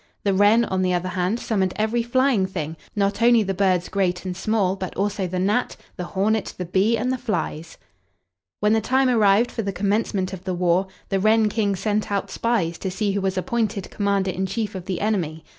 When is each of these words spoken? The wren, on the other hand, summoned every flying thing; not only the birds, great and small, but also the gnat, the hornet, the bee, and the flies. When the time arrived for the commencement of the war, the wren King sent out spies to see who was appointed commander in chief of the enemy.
The 0.23 0.33
wren, 0.33 0.65
on 0.65 0.81
the 0.81 0.95
other 0.95 1.09
hand, 1.09 1.39
summoned 1.39 1.73
every 1.75 2.01
flying 2.01 2.47
thing; 2.47 2.75
not 2.95 3.21
only 3.21 3.43
the 3.43 3.53
birds, 3.53 3.87
great 3.87 4.25
and 4.25 4.35
small, 4.35 4.75
but 4.75 4.95
also 4.97 5.27
the 5.27 5.37
gnat, 5.37 5.75
the 5.95 6.05
hornet, 6.05 6.55
the 6.57 6.65
bee, 6.65 6.97
and 6.97 7.11
the 7.13 7.19
flies. 7.19 7.77
When 8.61 8.73
the 8.73 8.81
time 8.81 9.09
arrived 9.09 9.51
for 9.51 9.61
the 9.61 9.71
commencement 9.71 10.33
of 10.33 10.43
the 10.43 10.55
war, 10.55 10.87
the 11.09 11.19
wren 11.19 11.49
King 11.49 11.75
sent 11.75 12.11
out 12.11 12.31
spies 12.31 12.79
to 12.79 12.89
see 12.89 13.11
who 13.11 13.21
was 13.21 13.37
appointed 13.37 13.91
commander 13.91 14.31
in 14.31 14.47
chief 14.47 14.73
of 14.73 14.85
the 14.85 15.01
enemy. 15.01 15.45